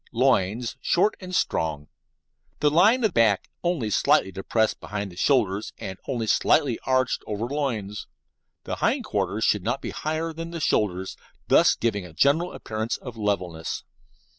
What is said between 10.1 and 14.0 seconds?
than the shoulders, thus giving a general appearance of levelness.